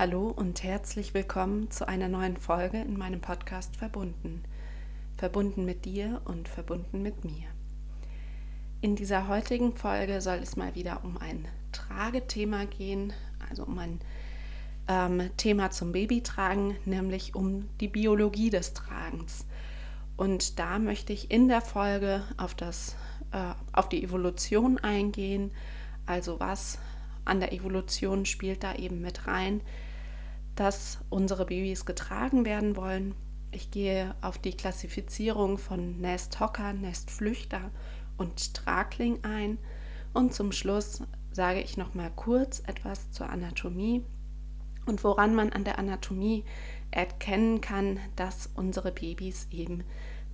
Hallo 0.00 0.32
und 0.34 0.62
herzlich 0.62 1.12
willkommen 1.12 1.70
zu 1.70 1.86
einer 1.86 2.08
neuen 2.08 2.38
Folge 2.38 2.80
in 2.80 2.96
meinem 2.96 3.20
Podcast 3.20 3.76
Verbunden. 3.76 4.42
Verbunden 5.18 5.66
mit 5.66 5.84
dir 5.84 6.22
und 6.24 6.48
verbunden 6.48 7.02
mit 7.02 7.22
mir. 7.22 7.48
In 8.80 8.96
dieser 8.96 9.28
heutigen 9.28 9.74
Folge 9.74 10.22
soll 10.22 10.38
es 10.38 10.56
mal 10.56 10.74
wieder 10.74 11.04
um 11.04 11.18
ein 11.18 11.46
Tragethema 11.72 12.64
gehen, 12.64 13.12
also 13.50 13.64
um 13.64 13.78
ein 13.78 14.00
ähm, 14.88 15.28
Thema 15.36 15.70
zum 15.70 15.92
Babytragen, 15.92 16.76
nämlich 16.86 17.34
um 17.34 17.68
die 17.80 17.88
Biologie 17.88 18.48
des 18.48 18.72
Tragens. 18.72 19.44
Und 20.16 20.58
da 20.58 20.78
möchte 20.78 21.12
ich 21.12 21.30
in 21.30 21.46
der 21.46 21.60
Folge 21.60 22.24
auf, 22.38 22.54
das, 22.54 22.96
äh, 23.32 23.52
auf 23.74 23.90
die 23.90 24.02
Evolution 24.02 24.78
eingehen, 24.78 25.50
also 26.06 26.40
was 26.40 26.78
an 27.26 27.38
der 27.38 27.52
Evolution 27.52 28.24
spielt 28.24 28.64
da 28.64 28.74
eben 28.76 29.02
mit 29.02 29.26
rein, 29.26 29.60
dass 30.60 30.98
unsere 31.08 31.46
Babys 31.46 31.86
getragen 31.86 32.44
werden 32.44 32.76
wollen. 32.76 33.14
Ich 33.50 33.70
gehe 33.70 34.14
auf 34.20 34.36
die 34.36 34.54
Klassifizierung 34.54 35.56
von 35.56 35.98
Nesthocker, 36.02 36.74
Nestflüchter 36.74 37.70
und 38.18 38.52
Tragling 38.52 39.20
ein. 39.24 39.56
Und 40.12 40.34
zum 40.34 40.52
Schluss 40.52 41.02
sage 41.32 41.62
ich 41.62 41.78
noch 41.78 41.94
mal 41.94 42.10
kurz 42.14 42.62
etwas 42.66 43.10
zur 43.10 43.30
Anatomie 43.30 44.04
und 44.84 45.02
woran 45.02 45.34
man 45.34 45.50
an 45.50 45.64
der 45.64 45.78
Anatomie 45.78 46.44
erkennen 46.90 47.62
kann, 47.62 47.98
dass 48.16 48.50
unsere 48.54 48.92
Babys 48.92 49.46
eben 49.50 49.82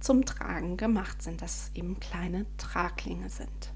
zum 0.01 0.24
Tragen 0.24 0.77
gemacht 0.77 1.23
sind, 1.23 1.41
dass 1.41 1.69
es 1.69 1.77
eben 1.77 2.01
kleine 2.01 2.47
Traglinge 2.57 3.30
sind. 3.30 3.73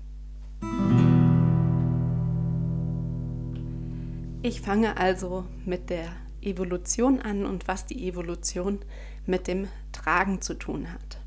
Ich 4.43 4.61
fange 4.63 4.97
also 4.97 5.47
mit 5.65 5.91
der 5.91 6.11
Evolution 6.43 7.21
an 7.21 7.47
und 7.47 7.69
was 7.69 7.87
die 7.87 8.09
Evolution 8.09 8.81
mit 9.27 9.47
dem 9.47 9.69
Tragen 9.93 10.41
zu 10.41 10.55
tun 10.55 10.93
hat. 10.93 11.19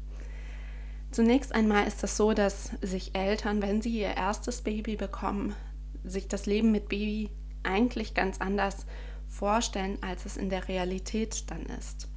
Zunächst 1.11 1.53
einmal 1.53 1.85
ist 1.85 2.03
es 2.03 2.17
so, 2.17 2.33
dass 2.33 2.71
sich 2.81 3.13
Eltern, 3.13 3.61
wenn 3.61 3.81
sie 3.81 3.99
ihr 3.99 4.17
erstes 4.17 4.61
Baby 4.61 4.95
bekommen, 4.95 5.55
sich 6.03 6.27
das 6.27 6.45
Leben 6.45 6.71
mit 6.71 6.89
Baby 6.89 7.29
eigentlich 7.61 8.13
ganz 8.13 8.41
anders 8.41 8.85
vorstellen, 9.27 9.97
als 10.01 10.25
es 10.25 10.37
in 10.37 10.49
der 10.49 10.67
Realität 10.67 11.49
dann 11.51 11.65
ist. 11.77 12.09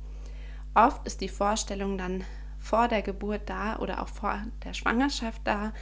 Oft 0.75 1.07
ist 1.07 1.21
die 1.21 1.29
Vorstellung 1.29 1.99
dann 1.99 2.25
vor 2.59 2.89
der 2.89 3.03
Geburt 3.03 3.43
da 3.47 3.79
oder 3.79 4.03
auch 4.03 4.09
vor 4.09 4.43
der 4.65 4.75
Schwangerschaft 4.75 5.43
da, 5.45 5.73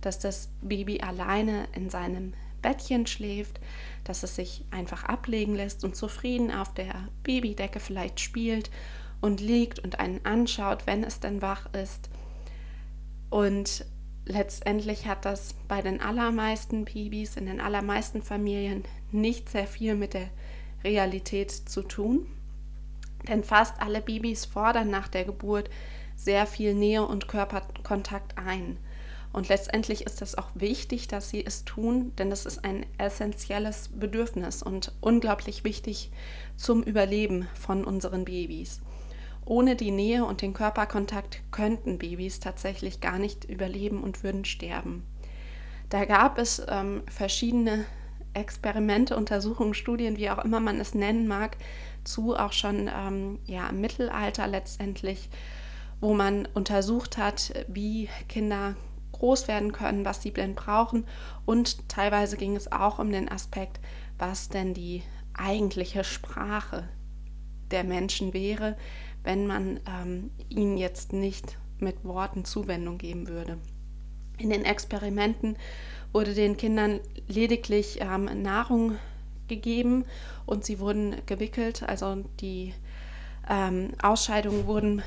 dass 0.00 0.18
das 0.18 0.50
Baby 0.60 1.00
alleine 1.00 1.68
in 1.74 1.88
seinem 1.88 2.34
Bettchen 2.62 3.06
schläft, 3.06 3.60
dass 4.04 4.22
es 4.22 4.36
sich 4.36 4.64
einfach 4.70 5.04
ablegen 5.04 5.54
lässt 5.54 5.84
und 5.84 5.96
zufrieden 5.96 6.50
auf 6.50 6.72
der 6.74 7.08
Babydecke 7.22 7.80
vielleicht 7.80 8.20
spielt 8.20 8.70
und 9.20 9.40
liegt 9.40 9.78
und 9.78 10.00
einen 10.00 10.24
anschaut, 10.24 10.86
wenn 10.86 11.04
es 11.04 11.20
denn 11.20 11.42
wach 11.42 11.72
ist. 11.74 12.08
Und 13.30 13.84
letztendlich 14.26 15.06
hat 15.06 15.24
das 15.24 15.54
bei 15.68 15.82
den 15.82 16.00
allermeisten 16.00 16.84
Babys 16.84 17.36
in 17.36 17.46
den 17.46 17.60
allermeisten 17.60 18.22
Familien 18.22 18.84
nicht 19.10 19.48
sehr 19.48 19.66
viel 19.66 19.94
mit 19.94 20.14
der 20.14 20.28
Realität 20.84 21.50
zu 21.50 21.82
tun. 21.82 22.26
Denn 23.28 23.44
fast 23.44 23.80
alle 23.80 24.00
Babys 24.00 24.44
fordern 24.44 24.90
nach 24.90 25.08
der 25.08 25.24
Geburt 25.24 25.70
sehr 26.16 26.46
viel 26.46 26.74
Nähe 26.74 27.06
und 27.06 27.28
Körperkontakt 27.28 28.36
ein. 28.38 28.76
Und 29.32 29.48
letztendlich 29.48 30.04
ist 30.04 30.20
es 30.20 30.36
auch 30.36 30.48
wichtig, 30.54 31.08
dass 31.08 31.30
sie 31.30 31.44
es 31.44 31.64
tun, 31.64 32.12
denn 32.16 32.30
es 32.30 32.44
ist 32.44 32.64
ein 32.64 32.84
essentielles 32.98 33.88
Bedürfnis 33.88 34.62
und 34.62 34.92
unglaublich 35.00 35.64
wichtig 35.64 36.10
zum 36.56 36.82
Überleben 36.82 37.48
von 37.54 37.84
unseren 37.84 38.24
Babys. 38.24 38.80
Ohne 39.44 39.74
die 39.74 39.90
Nähe 39.90 40.24
und 40.24 40.42
den 40.42 40.52
Körperkontakt 40.52 41.40
könnten 41.50 41.98
Babys 41.98 42.40
tatsächlich 42.40 43.00
gar 43.00 43.18
nicht 43.18 43.44
überleben 43.44 44.02
und 44.02 44.22
würden 44.22 44.44
sterben. 44.44 45.04
Da 45.88 46.04
gab 46.04 46.38
es 46.38 46.62
ähm, 46.68 47.02
verschiedene 47.08 47.84
Experimente, 48.34 49.16
Untersuchungen, 49.16 49.74
Studien, 49.74 50.16
wie 50.16 50.30
auch 50.30 50.44
immer 50.44 50.60
man 50.60 50.80
es 50.80 50.94
nennen 50.94 51.26
mag, 51.26 51.56
zu 52.04 52.36
auch 52.36 52.52
schon 52.52 52.88
ähm, 52.88 53.38
ja, 53.46 53.68
im 53.68 53.80
Mittelalter 53.80 54.46
letztendlich, 54.46 55.28
wo 56.00 56.14
man 56.14 56.48
untersucht 56.54 57.18
hat, 57.18 57.52
wie 57.68 58.08
Kinder 58.28 58.76
groß 59.22 59.46
werden 59.46 59.70
können, 59.70 60.04
was 60.04 60.20
sie 60.20 60.32
denn 60.32 60.56
brauchen. 60.56 61.06
Und 61.46 61.88
teilweise 61.88 62.36
ging 62.36 62.56
es 62.56 62.72
auch 62.72 62.98
um 62.98 63.12
den 63.12 63.30
Aspekt, 63.30 63.78
was 64.18 64.48
denn 64.48 64.74
die 64.74 65.04
eigentliche 65.32 66.02
Sprache 66.02 66.88
der 67.70 67.84
Menschen 67.84 68.34
wäre, 68.34 68.76
wenn 69.22 69.46
man 69.46 69.78
ähm, 69.86 70.30
ihnen 70.48 70.76
jetzt 70.76 71.12
nicht 71.12 71.56
mit 71.78 72.04
Worten 72.04 72.44
Zuwendung 72.44 72.98
geben 72.98 73.28
würde. 73.28 73.58
In 74.38 74.50
den 74.50 74.64
Experimenten 74.64 75.56
wurde 76.12 76.34
den 76.34 76.56
Kindern 76.56 76.98
lediglich 77.28 78.00
ähm, 78.00 78.42
Nahrung 78.42 78.96
gegeben 79.46 80.04
und 80.46 80.64
sie 80.64 80.80
wurden 80.80 81.14
gewickelt, 81.26 81.84
also 81.84 82.24
die 82.40 82.74
ähm, 83.48 83.92
Ausscheidungen 84.02 84.66
wurden 84.66 85.02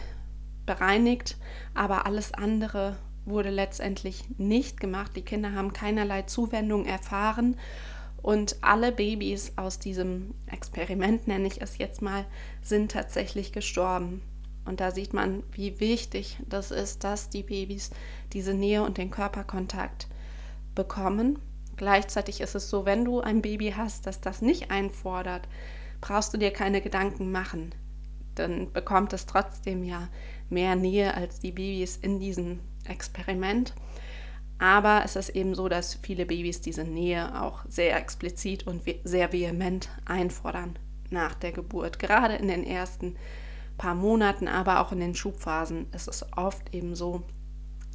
bereinigt, 0.66 1.36
aber 1.74 2.06
alles 2.06 2.34
andere 2.34 2.96
wurde 3.26 3.50
letztendlich 3.50 4.24
nicht 4.38 4.80
gemacht. 4.80 5.12
Die 5.16 5.22
Kinder 5.24 5.54
haben 5.54 5.74
keinerlei 5.74 6.24
Zuwendung 6.24 6.86
erfahren 6.86 7.58
und 8.22 8.58
alle 8.62 8.92
Babys 8.92 9.54
aus 9.56 9.78
diesem 9.78 10.34
Experiment, 10.48 11.28
nenne 11.28 11.48
ich 11.48 11.62
es 11.62 11.78
jetzt 11.78 12.02
mal, 12.02 12.26
sind 12.64 12.92
tatsächlich 12.92 13.52
gestorben. 13.52 14.22
Und 14.66 14.80
da 14.80 14.90
sieht 14.90 15.14
man, 15.14 15.44
wie 15.52 15.80
wichtig 15.80 16.40
das 16.50 16.72
ist, 16.72 17.04
dass 17.04 17.30
die 17.30 17.44
Babys 17.44 17.92
diese 18.34 18.56
Nähe 18.56 18.82
und 18.82 18.98
den 18.98 19.12
Körperkontakt 19.12 20.08
bekommen. 20.74 21.38
Gleichzeitig 21.78 22.42
ist 22.42 22.56
es 22.56 22.70
so, 22.70 22.86
wenn 22.86 23.06
du 23.06 23.22
ein 23.22 23.44
Baby 23.44 23.76
hast, 23.78 24.08
das 24.08 24.22
das 24.22 24.42
nicht 24.42 24.72
einfordert, 24.72 25.48
brauchst 26.02 26.34
du 26.34 26.38
dir 26.38 26.52
keine 26.52 26.82
Gedanken 26.82 27.32
machen. 27.32 27.76
Dann 28.34 28.72
bekommt 28.74 29.14
es 29.14 29.28
trotzdem 29.28 29.84
ja 29.84 30.10
mehr 30.50 30.76
Nähe 30.76 31.14
als 31.14 31.40
die 31.40 31.52
Babys 31.52 31.98
in 31.98 32.20
diesem 32.20 32.60
Experiment. 32.86 33.74
Aber 34.58 35.02
es 35.04 35.16
ist 35.16 35.30
eben 35.30 35.54
so, 35.54 35.68
dass 35.68 35.96
viele 36.02 36.26
Babys 36.26 36.62
diese 36.62 36.84
Nähe 36.84 37.42
auch 37.42 37.66
sehr 37.68 37.98
explizit 37.98 38.66
und 38.66 38.82
sehr 39.04 39.34
vehement 39.34 39.90
einfordern 40.06 40.80
nach 41.10 41.36
der 41.36 41.52
Geburt. 41.52 42.00
Gerade 42.00 42.36
in 42.36 42.48
den 42.48 42.64
ersten 42.64 43.16
paar 43.78 43.96
Monaten, 43.96 44.48
aber 44.48 44.80
auch 44.80 44.92
in 44.92 45.02
den 45.02 45.16
Schubphasen 45.16 45.88
ist 45.94 46.08
es 46.08 46.26
oft 46.38 46.74
eben 46.74 46.96
so, 46.96 47.24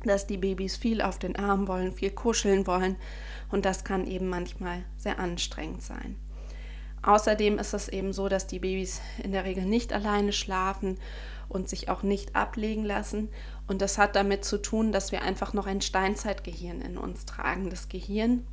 dass 0.05 0.27
die 0.27 0.37
Babys 0.37 0.77
viel 0.77 1.01
auf 1.03 1.19
den 1.19 1.37
Arm 1.37 1.69
wollen, 1.69 1.93
viel 1.93 2.11
kuscheln 2.11 2.67
wollen 2.67 2.97
und 3.51 3.65
das 3.65 3.85
kann 3.85 4.07
eben 4.07 4.29
manchmal 4.29 4.85
sehr 4.97 5.19
anstrengend 5.19 5.83
sein. 5.83 6.17
Außerdem 7.03 7.59
ist 7.59 7.73
es 7.73 7.89
eben 7.89 8.13
so, 8.13 8.29
dass 8.29 8.47
die 8.47 8.59
Babys 8.59 9.01
in 9.23 9.33
der 9.33 9.45
Regel 9.45 9.65
nicht 9.65 9.93
alleine 9.93 10.33
schlafen 10.33 10.99
und 11.49 11.69
sich 11.69 11.89
auch 11.89 12.03
nicht 12.03 12.37
ablegen 12.37 12.85
lassen. 12.85 13.31
Und 13.71 13.81
das 13.81 13.99
hat 13.99 14.17
damit 14.17 14.45
zu 14.45 14.61
tun, 14.61 14.91
dass 14.91 15.13
wir 15.13 15.23
einfach 15.23 15.53
noch 15.53 15.69
ein 15.69 15.81
Steinzeitgehirn 15.81 16.81
in 16.81 16.99
uns 16.99 17.25
tragen. 17.25 17.71
Das 17.71 17.89
Gehirn 17.89 18.45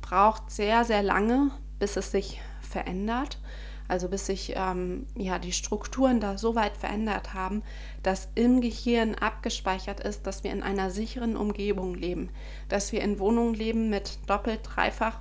braucht 0.00 0.48
sehr, 0.52 0.84
sehr 0.84 1.02
lange, 1.02 1.50
bis 1.80 1.96
es 1.96 2.12
sich 2.12 2.40
verändert. 2.60 3.40
Also 3.88 4.08
bis 4.08 4.26
sich 4.26 4.52
ähm, 4.54 5.08
ja, 5.16 5.40
die 5.40 5.50
Strukturen 5.50 6.20
da 6.20 6.38
so 6.38 6.54
weit 6.54 6.76
verändert 6.76 7.34
haben, 7.34 7.64
dass 8.04 8.28
im 8.36 8.60
Gehirn 8.60 9.16
abgespeichert 9.16 9.98
ist, 9.98 10.28
dass 10.28 10.44
wir 10.44 10.52
in 10.52 10.62
einer 10.62 10.92
sicheren 10.92 11.36
Umgebung 11.36 11.96
leben, 11.96 12.30
dass 12.68 12.92
wir 12.92 13.02
in 13.02 13.18
Wohnungen 13.18 13.54
leben 13.54 13.90
mit 13.90 14.20
doppelt, 14.28 14.60
dreifach 14.62 15.18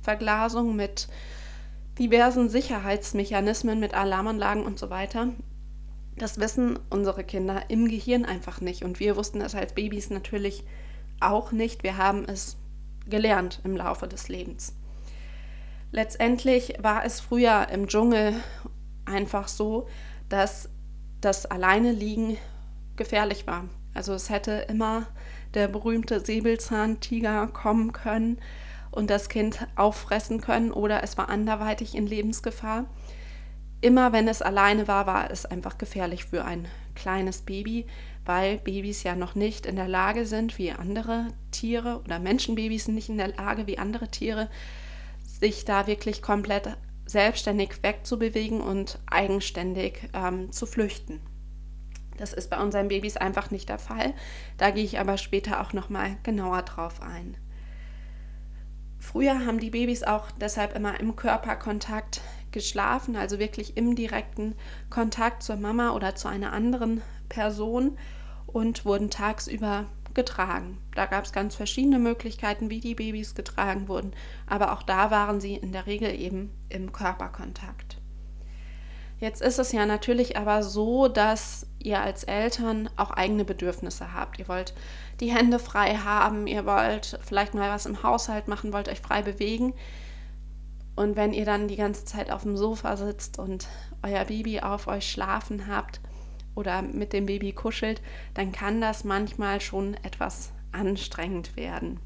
Verglasung, 0.00 0.74
mit 0.74 1.08
diversen 1.98 2.48
Sicherheitsmechanismen, 2.48 3.80
mit 3.80 3.92
Alarmanlagen 3.92 4.64
und 4.64 4.78
so 4.78 4.88
weiter. 4.88 5.28
Das 6.18 6.38
wissen 6.38 6.78
unsere 6.90 7.24
Kinder 7.24 7.62
im 7.68 7.88
Gehirn 7.88 8.24
einfach 8.24 8.60
nicht. 8.60 8.84
Und 8.84 9.00
wir 9.00 9.16
wussten 9.16 9.40
es 9.40 9.54
als 9.54 9.74
Babys 9.74 10.10
natürlich 10.10 10.64
auch 11.20 11.52
nicht. 11.52 11.82
Wir 11.82 11.96
haben 11.96 12.24
es 12.24 12.56
gelernt 13.08 13.60
im 13.64 13.76
Laufe 13.76 14.08
des 14.08 14.28
Lebens. 14.28 14.74
Letztendlich 15.90 16.74
war 16.80 17.04
es 17.04 17.20
früher 17.20 17.68
im 17.70 17.88
Dschungel 17.88 18.34
einfach 19.06 19.48
so, 19.48 19.88
dass 20.28 20.68
das 21.20 21.46
Alleineliegen 21.46 22.36
gefährlich 22.96 23.46
war. 23.46 23.64
Also 23.94 24.12
es 24.12 24.28
hätte 24.28 24.66
immer 24.68 25.06
der 25.54 25.68
berühmte 25.68 26.20
Säbelzahntiger 26.20 27.46
kommen 27.48 27.92
können 27.92 28.38
und 28.90 29.08
das 29.10 29.28
Kind 29.28 29.66
auffressen 29.76 30.40
können 30.40 30.72
oder 30.72 31.02
es 31.02 31.16
war 31.16 31.28
anderweitig 31.28 31.94
in 31.94 32.06
Lebensgefahr 32.06 32.84
immer 33.80 34.12
wenn 34.12 34.28
es 34.28 34.42
alleine 34.42 34.88
war, 34.88 35.06
war 35.06 35.30
es 35.30 35.46
einfach 35.46 35.78
gefährlich 35.78 36.24
für 36.24 36.44
ein 36.44 36.66
kleines 36.94 37.42
Baby, 37.42 37.86
weil 38.24 38.58
Babys 38.58 39.02
ja 39.04 39.14
noch 39.14 39.34
nicht 39.34 39.66
in 39.66 39.76
der 39.76 39.88
Lage 39.88 40.26
sind, 40.26 40.58
wie 40.58 40.72
andere 40.72 41.28
Tiere 41.50 42.00
oder 42.04 42.18
Menschenbabys 42.18 42.88
nicht 42.88 43.08
in 43.08 43.18
der 43.18 43.28
Lage, 43.28 43.66
wie 43.66 43.78
andere 43.78 44.08
Tiere, 44.08 44.50
sich 45.22 45.64
da 45.64 45.86
wirklich 45.86 46.22
komplett 46.22 46.76
selbstständig 47.06 47.82
wegzubewegen 47.82 48.60
und 48.60 48.98
eigenständig 49.10 50.10
ähm, 50.12 50.52
zu 50.52 50.66
flüchten. 50.66 51.20
Das 52.18 52.32
ist 52.32 52.50
bei 52.50 52.60
unseren 52.60 52.88
Babys 52.88 53.16
einfach 53.16 53.50
nicht 53.50 53.68
der 53.68 53.78
Fall. 53.78 54.12
Da 54.58 54.70
gehe 54.70 54.84
ich 54.84 54.98
aber 54.98 55.16
später 55.16 55.60
auch 55.62 55.72
noch 55.72 55.88
mal 55.88 56.16
genauer 56.24 56.62
drauf 56.62 57.00
ein. 57.00 57.36
Früher 58.98 59.46
haben 59.46 59.60
die 59.60 59.70
Babys 59.70 60.02
auch 60.02 60.30
deshalb 60.32 60.74
immer 60.76 60.98
im 61.00 61.16
Körperkontakt 61.16 62.20
geschlafen, 62.52 63.16
also 63.16 63.38
wirklich 63.38 63.76
im 63.76 63.94
direkten 63.94 64.54
Kontakt 64.90 65.42
zur 65.42 65.56
Mama 65.56 65.90
oder 65.90 66.14
zu 66.14 66.28
einer 66.28 66.52
anderen 66.52 67.02
Person 67.28 67.98
und 68.46 68.84
wurden 68.84 69.10
tagsüber 69.10 69.86
getragen. 70.14 70.78
Da 70.94 71.06
gab 71.06 71.24
es 71.24 71.32
ganz 71.32 71.54
verschiedene 71.54 71.98
Möglichkeiten, 71.98 72.70
wie 72.70 72.80
die 72.80 72.94
Babys 72.94 73.34
getragen 73.34 73.88
wurden, 73.88 74.12
aber 74.46 74.72
auch 74.72 74.82
da 74.82 75.10
waren 75.10 75.40
sie 75.40 75.54
in 75.54 75.72
der 75.72 75.86
Regel 75.86 76.18
eben 76.18 76.50
im 76.68 76.92
Körperkontakt. 76.92 77.98
Jetzt 79.20 79.42
ist 79.42 79.58
es 79.58 79.72
ja 79.72 79.84
natürlich 79.84 80.36
aber 80.36 80.62
so, 80.62 81.08
dass 81.08 81.66
ihr 81.80 82.00
als 82.00 82.22
Eltern 82.24 82.88
auch 82.96 83.10
eigene 83.10 83.44
Bedürfnisse 83.44 84.12
habt. 84.12 84.38
Ihr 84.38 84.46
wollt 84.46 84.74
die 85.18 85.34
Hände 85.34 85.58
frei 85.58 85.96
haben, 85.96 86.46
ihr 86.46 86.66
wollt 86.66 87.18
vielleicht 87.22 87.54
mal 87.54 87.68
was 87.70 87.86
im 87.86 88.04
Haushalt 88.04 88.46
machen, 88.46 88.72
wollt 88.72 88.88
euch 88.88 89.00
frei 89.00 89.22
bewegen. 89.22 89.74
Und 90.98 91.14
wenn 91.14 91.32
ihr 91.32 91.44
dann 91.44 91.68
die 91.68 91.76
ganze 91.76 92.04
Zeit 92.04 92.28
auf 92.28 92.42
dem 92.42 92.56
Sofa 92.56 92.96
sitzt 92.96 93.38
und 93.38 93.68
euer 94.02 94.24
Baby 94.24 94.58
auf 94.58 94.88
euch 94.88 95.08
schlafen 95.08 95.68
habt 95.68 96.00
oder 96.56 96.82
mit 96.82 97.12
dem 97.12 97.26
Baby 97.26 97.52
kuschelt, 97.52 98.02
dann 98.34 98.50
kann 98.50 98.80
das 98.80 99.04
manchmal 99.04 99.60
schon 99.60 99.94
etwas 100.02 100.50
anstrengend 100.72 101.54
werden. 101.54 102.00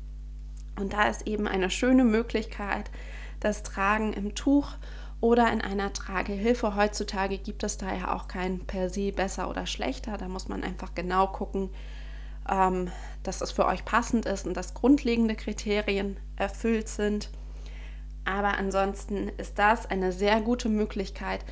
Und 0.79 0.93
da 0.93 1.09
ist 1.09 1.27
eben 1.27 1.49
eine 1.49 1.71
schöne 1.71 2.05
Möglichkeit, 2.05 2.91
das 3.41 3.63
Tragen 3.63 4.13
im 4.13 4.35
Tuch 4.35 4.75
oder 5.23 5.51
in 5.51 5.63
einer 5.63 5.95
Tragehilfe. 5.95 6.77
Heutzutage 6.77 7.39
gibt 7.39 7.63
es 7.63 7.79
da 7.79 7.95
ja 7.95 8.15
auch 8.15 8.29
kein 8.29 8.67
per 8.67 8.91
se 8.91 9.11
besser 9.11 9.49
oder 9.49 9.65
schlechter. 9.65 10.19
Da 10.19 10.29
muss 10.29 10.49
man 10.49 10.63
einfach 10.63 10.95
genau 10.95 11.29
gucken, 11.29 11.71
ähm, 12.47 12.91
dass 13.23 13.41
es 13.41 13.53
für 13.53 13.65
euch 13.65 13.87
passend 13.87 14.27
ist 14.27 14.47
und 14.47 14.55
dass 14.55 14.75
grundlegende 14.75 15.35
Kriterien 15.35 16.19
erfüllt 16.37 16.91
sind. 16.91 17.31
Aber 18.25 18.57
ansonsten 18.57 19.31
ist 19.37 19.59
das 19.59 19.87
eine 19.87 20.13
sehr 20.13 20.41
gute 20.41 20.69
Möglichkeit, 20.69 21.45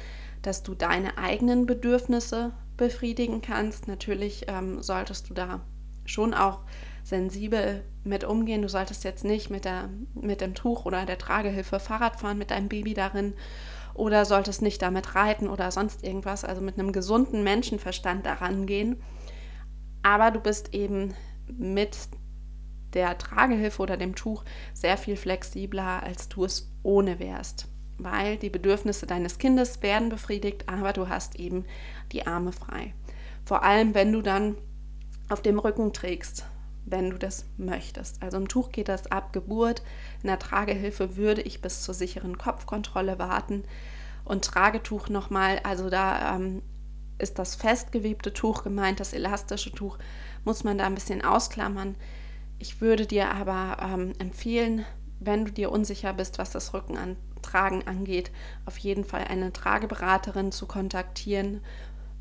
dass 0.42 0.62
du 0.62 0.74
deine 0.74 1.18
eigenen 1.18 1.66
Bedürfnisse 1.66 2.52
befriedigen 2.76 3.42
kannst. 3.42 3.88
Natürlich 3.88 4.46
ähm, 4.48 4.82
solltest 4.82 5.28
du 5.28 5.34
da 5.34 5.60
schon 6.06 6.34
auch 6.34 6.60
sensibel 7.02 7.84
mit 8.04 8.24
umgehen. 8.24 8.62
Du 8.62 8.68
solltest 8.68 9.04
jetzt 9.04 9.24
nicht 9.24 9.50
mit, 9.50 9.64
der, 9.64 9.90
mit 10.14 10.40
dem 10.40 10.54
Tuch 10.54 10.86
oder 10.86 11.04
der 11.06 11.18
Tragehilfe 11.18 11.80
Fahrrad 11.80 12.20
fahren 12.20 12.38
mit 12.38 12.50
deinem 12.50 12.68
Baby 12.68 12.94
darin 12.94 13.34
oder 13.94 14.24
solltest 14.24 14.62
nicht 14.62 14.80
damit 14.82 15.14
reiten 15.14 15.48
oder 15.48 15.70
sonst 15.70 16.04
irgendwas, 16.04 16.44
also 16.44 16.60
mit 16.60 16.78
einem 16.78 16.92
gesunden 16.92 17.42
Menschenverstand 17.44 18.24
daran 18.24 18.66
gehen. 18.66 19.02
Aber 20.02 20.30
du 20.30 20.40
bist 20.40 20.72
eben 20.74 21.14
mit 21.46 21.96
der 22.94 23.18
Tragehilfe 23.18 23.82
oder 23.82 23.96
dem 23.96 24.14
Tuch 24.14 24.44
sehr 24.74 24.96
viel 24.96 25.16
flexibler, 25.16 26.02
als 26.02 26.28
du 26.28 26.44
es 26.44 26.70
ohne 26.82 27.18
wärst, 27.18 27.68
weil 27.98 28.36
die 28.36 28.50
Bedürfnisse 28.50 29.06
deines 29.06 29.38
Kindes 29.38 29.82
werden 29.82 30.08
befriedigt, 30.08 30.68
aber 30.68 30.92
du 30.92 31.08
hast 31.08 31.36
eben 31.36 31.64
die 32.12 32.26
Arme 32.26 32.52
frei. 32.52 32.94
Vor 33.44 33.62
allem, 33.62 33.94
wenn 33.94 34.12
du 34.12 34.22
dann 34.22 34.56
auf 35.28 35.42
dem 35.42 35.58
Rücken 35.58 35.92
trägst 35.92 36.44
wenn 36.90 37.10
du 37.10 37.18
das 37.18 37.46
möchtest. 37.56 38.22
Also 38.22 38.36
im 38.36 38.48
Tuch 38.48 38.72
geht 38.72 38.88
das 38.88 39.10
ab 39.10 39.32
Geburt. 39.32 39.82
In 40.22 40.28
der 40.28 40.38
Tragehilfe 40.38 41.16
würde 41.16 41.42
ich 41.42 41.60
bis 41.60 41.82
zur 41.82 41.94
sicheren 41.94 42.38
Kopfkontrolle 42.38 43.18
warten. 43.18 43.64
Und 44.24 44.44
Tragetuch 44.44 45.08
nochmal, 45.08 45.60
also 45.62 45.90
da 45.90 46.36
ähm, 46.36 46.62
ist 47.18 47.38
das 47.38 47.54
festgewebte 47.54 48.32
Tuch 48.32 48.62
gemeint, 48.62 49.00
das 49.00 49.12
elastische 49.12 49.72
Tuch 49.72 49.98
muss 50.44 50.64
man 50.64 50.78
da 50.78 50.86
ein 50.86 50.94
bisschen 50.94 51.22
ausklammern. 51.24 51.96
Ich 52.60 52.80
würde 52.80 53.06
dir 53.06 53.32
aber 53.32 53.78
ähm, 53.82 54.12
empfehlen, 54.20 54.84
wenn 55.18 55.46
du 55.46 55.50
dir 55.50 55.72
unsicher 55.72 56.12
bist, 56.12 56.38
was 56.38 56.52
das 56.52 56.72
Rückentragen 56.72 57.88
angeht, 57.88 58.30
auf 58.64 58.78
jeden 58.78 59.02
Fall 59.04 59.24
eine 59.24 59.52
Trageberaterin 59.52 60.52
zu 60.52 60.66
kontaktieren 60.66 61.60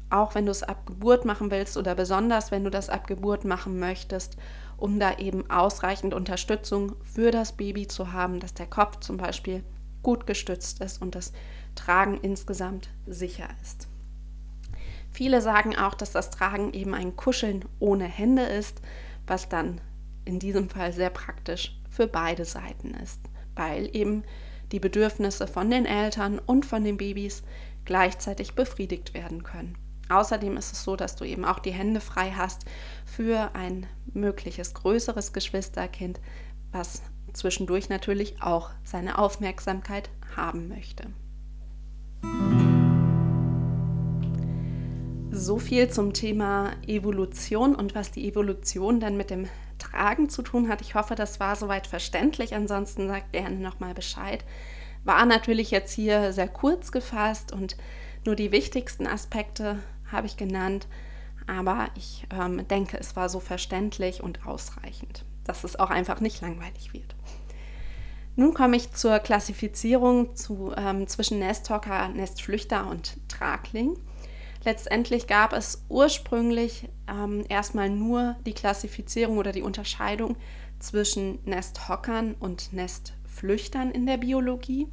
auch 0.09 0.35
wenn 0.35 0.45
du 0.45 0.51
es 0.51 0.63
ab 0.63 0.85
Geburt 0.85 1.25
machen 1.25 1.51
willst 1.51 1.77
oder 1.77 1.95
besonders 1.95 2.51
wenn 2.51 2.63
du 2.63 2.71
das 2.71 2.89
ab 2.89 3.07
Geburt 3.07 3.45
machen 3.45 3.79
möchtest, 3.79 4.37
um 4.77 4.99
da 4.99 5.17
eben 5.17 5.49
ausreichend 5.49 6.13
Unterstützung 6.13 6.95
für 7.03 7.31
das 7.31 7.53
Baby 7.53 7.87
zu 7.87 8.11
haben, 8.11 8.39
dass 8.39 8.53
der 8.53 8.67
Kopf 8.67 8.99
zum 8.99 9.17
Beispiel 9.17 9.63
gut 10.01 10.25
gestützt 10.25 10.81
ist 10.81 11.01
und 11.01 11.15
das 11.15 11.33
Tragen 11.75 12.19
insgesamt 12.21 12.89
sicher 13.05 13.47
ist. 13.61 13.87
Viele 15.11 15.41
sagen 15.41 15.75
auch, 15.75 15.95
dass 15.95 16.11
das 16.11 16.29
Tragen 16.29 16.73
eben 16.73 16.93
ein 16.93 17.15
Kuscheln 17.15 17.65
ohne 17.79 18.05
Hände 18.05 18.43
ist, 18.43 18.81
was 19.27 19.49
dann 19.49 19.81
in 20.29 20.37
diesem 20.37 20.69
Fall 20.69 20.93
sehr 20.93 21.09
praktisch 21.09 21.75
für 21.89 22.05
beide 22.05 22.45
Seiten 22.45 22.93
ist, 22.93 23.19
weil 23.55 23.89
eben 23.95 24.23
die 24.71 24.79
Bedürfnisse 24.79 25.47
von 25.47 25.71
den 25.71 25.87
Eltern 25.87 26.37
und 26.37 26.67
von 26.67 26.83
den 26.83 26.97
Babys 26.97 27.41
gleichzeitig 27.83 28.53
befriedigt 28.53 29.15
werden 29.15 29.41
können. 29.41 29.75
Außerdem 30.07 30.55
ist 30.55 30.71
es 30.71 30.83
so, 30.83 30.95
dass 30.95 31.15
du 31.15 31.23
eben 31.23 31.45
auch 31.45 31.57
die 31.57 31.71
Hände 31.71 31.99
frei 31.99 32.31
hast 32.31 32.65
für 33.05 33.55
ein 33.55 33.87
mögliches 34.13 34.75
größeres 34.75 35.33
Geschwisterkind, 35.33 36.19
was 36.71 37.01
zwischendurch 37.33 37.89
natürlich 37.89 38.39
auch 38.41 38.69
seine 38.83 39.17
Aufmerksamkeit 39.17 40.11
haben 40.35 40.67
möchte. 40.67 41.07
So 45.31 45.57
viel 45.57 45.89
zum 45.89 46.13
Thema 46.13 46.73
Evolution 46.85 47.73
und 47.73 47.95
was 47.95 48.11
die 48.11 48.27
Evolution 48.27 48.99
dann 48.99 49.17
mit 49.17 49.31
dem 49.31 49.47
Tragen 49.89 50.29
zu 50.29 50.41
tun 50.41 50.69
hat. 50.69 50.81
Ich 50.81 50.95
hoffe, 50.95 51.15
das 51.15 51.39
war 51.39 51.55
soweit 51.55 51.87
verständlich. 51.87 52.55
Ansonsten 52.55 53.07
sagt 53.07 53.33
gerne 53.33 53.55
nochmal 53.55 53.93
Bescheid. 53.93 54.43
War 55.03 55.25
natürlich 55.25 55.71
jetzt 55.71 55.93
hier 55.93 56.33
sehr 56.33 56.47
kurz 56.47 56.91
gefasst 56.91 57.51
und 57.51 57.77
nur 58.25 58.35
die 58.35 58.51
wichtigsten 58.51 59.07
Aspekte 59.07 59.79
habe 60.11 60.27
ich 60.27 60.35
genannt, 60.35 60.87
aber 61.47 61.87
ich 61.95 62.27
ähm, 62.31 62.67
denke, 62.67 62.97
es 62.99 63.15
war 63.15 63.29
so 63.29 63.39
verständlich 63.39 64.21
und 64.21 64.45
ausreichend, 64.45 65.23
dass 65.45 65.63
es 65.63 65.77
auch 65.77 65.89
einfach 65.89 66.19
nicht 66.19 66.41
langweilig 66.41 66.93
wird. 66.93 67.15
Nun 68.35 68.53
komme 68.53 68.77
ich 68.77 68.91
zur 68.91 69.19
Klassifizierung 69.19 70.35
zu, 70.35 70.73
ähm, 70.77 71.07
zwischen 71.07 71.39
Nesthocker, 71.39 72.09
Nestflüchter 72.09 72.87
und 72.87 73.17
Tragling. 73.27 73.97
Letztendlich 74.65 75.27
gab 75.27 75.53
es 75.53 75.85
ursprünglich 75.87 76.89
ähm, 77.07 77.45
erstmal 77.47 77.89
nur 77.89 78.35
die 78.45 78.53
Klassifizierung 78.53 79.37
oder 79.37 79.51
die 79.51 79.61
Unterscheidung 79.61 80.35
zwischen 80.79 81.39
Nesthockern 81.45 82.35
und 82.39 82.73
Nestflüchtern 82.73 83.91
in 83.91 84.05
der 84.05 84.17
Biologie. 84.17 84.87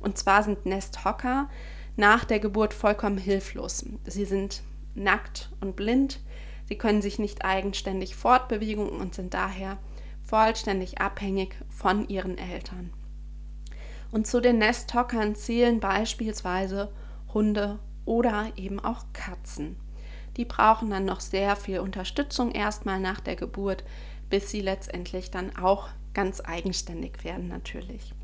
Und 0.00 0.18
zwar 0.18 0.42
sind 0.42 0.66
Nesthocker 0.66 1.48
nach 1.96 2.24
der 2.24 2.40
Geburt 2.40 2.74
vollkommen 2.74 3.18
hilflos. 3.18 3.84
Sie 4.04 4.24
sind 4.24 4.62
nackt 4.94 5.50
und 5.60 5.76
blind, 5.76 6.20
sie 6.68 6.76
können 6.76 7.02
sich 7.02 7.18
nicht 7.18 7.44
eigenständig 7.44 8.16
fortbewegen 8.16 8.88
und 8.88 9.14
sind 9.14 9.34
daher 9.34 9.78
vollständig 10.22 11.00
abhängig 11.00 11.54
von 11.68 12.08
ihren 12.08 12.38
Eltern. 12.38 12.92
Und 14.10 14.26
zu 14.26 14.40
den 14.40 14.58
Nesthockern 14.58 15.34
zählen 15.36 15.80
beispielsweise 15.80 16.92
Hunde 17.32 17.78
oder 18.06 18.52
eben 18.56 18.80
auch 18.80 19.04
Katzen. 19.12 19.76
Die 20.38 20.44
brauchen 20.44 20.90
dann 20.90 21.04
noch 21.04 21.20
sehr 21.20 21.56
viel 21.56 21.80
Unterstützung 21.80 22.50
erstmal 22.52 23.00
nach 23.00 23.20
der 23.20 23.36
Geburt, 23.36 23.84
bis 24.30 24.50
sie 24.50 24.60
letztendlich 24.60 25.30
dann 25.30 25.56
auch 25.56 25.88
ganz 26.14 26.40
eigenständig 26.40 27.24
werden 27.24 27.48
natürlich. 27.48 28.14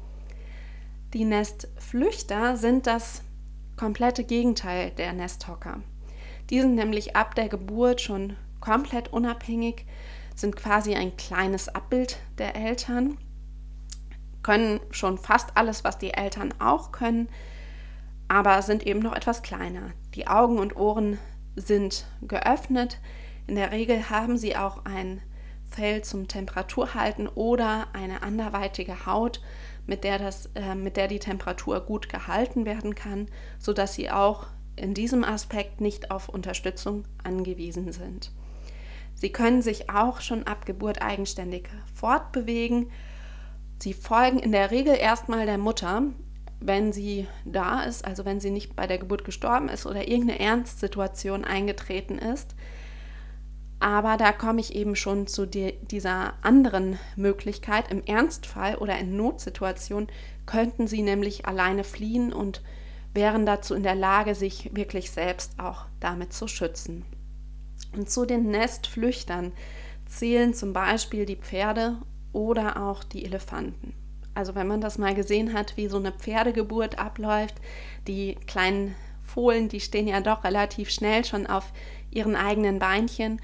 Die 1.13 1.25
Nestflüchter 1.25 2.57
sind 2.57 2.87
das 2.87 3.23
komplette 3.77 4.25
Gegenteil 4.25 4.91
der 4.93 5.13
Nesthocker. 5.13 5.83
Die 6.51 6.61
sind 6.61 6.75
nämlich 6.75 7.17
ab 7.17 7.35
der 7.35 7.49
Geburt 7.49 8.01
schon 8.01 8.37
komplett 8.61 9.13
unabhängig, 9.13 9.85
sind 10.35 10.57
quasi 10.57 10.95
ein 10.95 11.17
kleines 11.17 11.69
Abbild 11.69 12.19
der 12.39 12.57
Eltern, 12.57 13.19
können 14.43 14.81
schon 14.91 15.19
fast 15.19 15.57
alles, 15.57 15.85
was 15.85 15.99
die 15.99 16.15
Eltern 16.15 16.55
auch 16.59 16.93
können, 16.93 17.29
aber 18.33 18.63
sind 18.63 18.87
eben 18.87 19.01
noch 19.01 19.15
etwas 19.15 19.43
kleiner. 19.43 19.91
Die 20.15 20.27
Augen 20.27 20.59
und 20.59 20.75
Ohren 20.75 21.19
sind 21.55 22.07
geöffnet. 22.23 22.99
In 23.47 23.57
der 23.57 23.73
Regel 23.73 24.09
haben 24.09 24.39
sie 24.39 24.57
auch 24.57 24.87
ein 24.87 25.21
Fell 25.67 26.01
zum 26.01 26.29
Temperaturhalten 26.29 27.29
oder 27.29 27.89
eine 27.93 28.23
anderweitige 28.23 29.05
Haut, 29.05 29.43
mit 29.87 30.03
der, 30.03 30.19
das, 30.19 30.47
äh, 30.55 30.75
mit 30.75 30.97
der 30.97 31.09
die 31.09 31.19
Temperatur 31.19 31.81
gut 31.81 32.09
gehalten 32.09 32.65
werden 32.65 32.95
kann, 32.95 33.29
sodass 33.59 33.93
sie 33.93 34.11
auch 34.11 34.47
in 34.77 34.95
diesem 34.95 35.25
Aspekt 35.25 35.83
nicht 35.83 36.11
auf 36.11 36.31
Unterstützung 36.31 37.05
angewiesen 37.23 37.93
sind. 37.93 38.33
Sie 39.15 39.31
können 39.31 39.61
sich 39.61 39.91
auch 39.91 40.23
schon 40.23 40.45
ab 40.45 40.65
Geburt 40.65 41.03
eigenständig 41.03 41.69
fortbewegen. 41.95 42.91
Sie 43.79 43.93
folgen 43.93 44.39
in 44.39 44.53
der 44.53 44.71
Regel 44.71 44.97
erstmal 44.97 45.45
der 45.45 45.59
Mutter, 45.59 46.05
wenn 46.65 46.93
sie 46.93 47.27
da 47.45 47.83
ist, 47.83 48.05
also 48.05 48.25
wenn 48.25 48.41
sie 48.41 48.51
nicht 48.51 48.77
bei 48.77 48.87
der 48.87 48.99
Geburt 48.99 49.25
gestorben 49.25 49.69
ist 49.69 49.87
oder 49.87 50.07
irgendeine 50.09 50.41
Ernstsituation 50.41 51.45
eingetreten 51.45 52.19
ist. 52.19 52.55
Aber 53.81 54.17
da 54.17 54.31
komme 54.31 54.61
ich 54.61 54.77
eben 54.77 54.95
schon 54.95 55.27
zu 55.27 55.45
die, 55.45 55.75
dieser 55.83 56.35
anderen 56.43 56.99
Möglichkeit. 57.17 57.91
Im 57.91 58.05
Ernstfall 58.05 58.77
oder 58.77 58.97
in 58.99 59.17
Notsituationen 59.17 60.09
könnten 60.47 60.87
sie 60.87 61.03
nämlich 61.03 61.47
alleine 61.47 61.83
fliehen 61.83 62.33
und 62.33 62.63
wären 63.13 63.45
dazu 63.45 63.75
in 63.75 63.83
der 63.83 63.97
Lage, 63.97 64.37
sich 64.37 64.71
wirklich 64.75 65.11
selbst 65.11 65.59
auch 65.59 65.87
damit 65.99 66.33
zu 66.33 66.47
schützen. 66.47 67.05
Und 67.93 68.09
zu 68.09 68.25
den 68.25 68.51
Nestflüchtern 68.51 69.53
zählen 70.07 70.55
zum 70.55 70.73
Beispiel 70.73 71.27
die 71.27 71.37
Pferde 71.37 71.97
oder 72.33 72.83
auch 72.83 73.03
die 73.03 73.25
Elefanten. 73.25 73.95
Also 74.35 74.55
wenn 74.55 74.67
man 74.67 74.81
das 74.81 74.99
mal 74.99 75.15
gesehen 75.15 75.53
hat, 75.53 75.77
wie 75.77 75.89
so 75.89 75.99
eine 75.99 76.13
Pferdegeburt 76.13 76.99
abläuft, 76.99 77.57
die 78.07 78.37
kleinen 78.47 78.95
Fohlen, 79.21 79.69
die 79.69 79.81
stehen 79.81 80.09
ja 80.09 80.21
doch 80.21 80.45
relativ 80.45 80.91
schnell 80.91 81.25
schon 81.25 81.47
auf 81.47 81.73
ihren 82.11 82.37
eigenen 82.37 82.79
Beinchen. 82.79 83.41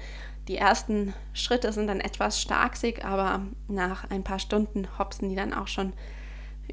Die 0.47 0.57
ersten 0.57 1.13
Schritte 1.33 1.71
sind 1.73 1.87
dann 1.87 1.99
etwas 1.99 2.41
starksig, 2.41 3.05
aber 3.05 3.41
nach 3.67 4.09
ein 4.09 4.23
paar 4.23 4.39
Stunden 4.39 4.87
hopsen 4.97 5.29
die 5.29 5.35
dann 5.35 5.53
auch 5.53 5.67
schon 5.67 5.93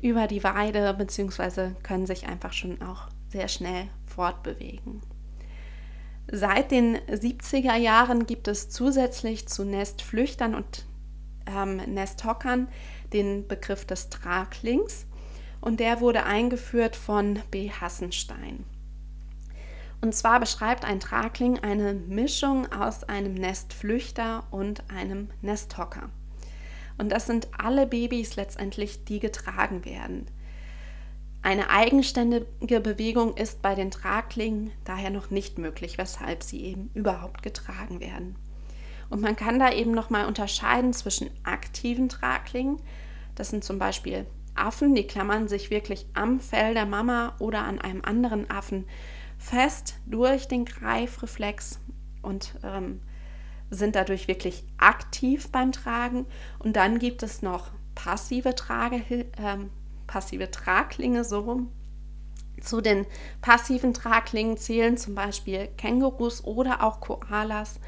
über 0.03 0.27
die 0.27 0.45
Weide 0.45 0.95
bzw. 0.95 1.71
können 1.83 2.07
sich 2.07 2.27
einfach 2.27 2.53
schon 2.53 2.81
auch 2.83 3.09
sehr 3.29 3.49
schnell 3.49 3.89
fortbewegen. 4.07 5.03
Seit 6.31 6.71
den 6.71 6.97
70er 6.97 7.77
Jahren 7.77 8.27
gibt 8.27 8.49
es 8.49 8.69
zusätzlich 8.69 9.47
zu 9.47 9.65
Nestflüchtern 9.65 10.55
und 10.55 10.85
ähm, 11.47 11.77
Nesthockern 11.77 12.69
den 13.13 13.47
Begriff 13.47 13.85
des 13.85 14.09
Traglings 14.11 15.07
und 15.61 15.81
der 15.81 16.01
wurde 16.01 16.25
eingeführt 16.25 16.97
von 16.97 17.41
B. 17.51 17.71
Hassenstein. 17.71 18.65
Und 20.01 20.15
zwar 20.15 20.41
beschreibt 20.41 20.85
ein 20.85 21.01
Tragling 21.01 21.59
eine 21.61 21.95
Mischung 21.95 22.71
aus 22.71 23.05
einem 23.05 23.35
Nestflüchter 23.35 24.47
und 24.51 24.91
einem 24.91 25.31
Nesthocker. 25.41 26.11
Und 26.99 27.11
das 27.11 27.27
sind 27.27 27.49
alle 27.59 27.87
Babys 27.87 28.37
letztendlich, 28.37 29.05
die 29.05 29.21
getragen 29.21 29.85
werden. 29.85 30.27
Eine 31.43 31.71
eigenständige 31.71 32.81
Bewegung 32.81 33.37
ist 33.37 33.63
bei 33.63 33.75
den 33.75 33.91
Traglingen 33.91 34.73
daher 34.85 35.11
noch 35.11 35.31
nicht 35.31 35.59
möglich, 35.59 35.99
weshalb 35.99 36.43
sie 36.43 36.61
eben 36.63 36.91
überhaupt 36.95 37.43
getragen 37.43 38.01
werden. 38.01 38.37
Und 39.09 39.21
man 39.21 39.37
kann 39.37 39.59
da 39.59 39.73
eben 39.73 39.93
nochmal 39.93 40.27
unterscheiden 40.27 40.93
zwischen 40.93 41.31
aktiven 41.45 42.09
Traglingen, 42.09 42.81
das 43.35 43.51
sind 43.51 43.65
zum 43.65 43.79
Beispiel 43.79 44.27
Affen, 44.55 44.95
die 44.95 45.07
klammern 45.07 45.49
sich 45.49 45.71
wirklich 45.71 46.07
am 46.15 46.41
Fell 46.41 46.75
der 46.75 46.87
Mama 46.87 47.35
oder 47.39 47.63
an 47.65 47.79
einem 47.79 48.03
anderen 48.03 48.51
Affen 48.51 48.87
fest 49.39 49.97
durch 50.07 50.49
den 50.49 50.65
Greifreflex 50.65 51.79
und 52.23 52.55
ähm, 52.65 53.01
sind 53.71 53.95
dadurch 53.95 54.29
wirklich 54.29 54.65
aktiv 54.79 55.51
beim 55.53 55.73
Tragen. 55.73 56.27
Und 56.59 56.77
dann 56.77 56.99
gibt 56.99 57.23
es 57.23 57.43
noch 57.43 57.71
passive, 57.95 58.55
Trage, 58.55 59.03
äh, 59.11 59.27
passive 60.07 60.51
Traglinge, 60.51 61.25
so 61.25 61.41
rum. 61.41 61.73
Zu 62.63 62.81
den 62.81 63.05
passiven 63.43 63.93
Traglingen 63.93 64.57
zählen 64.57 64.97
zum 64.97 65.15
Beispiel 65.15 65.69
Kängurus 65.77 66.43
oder 66.45 66.83
auch 66.83 67.01
Koalas 67.01 67.81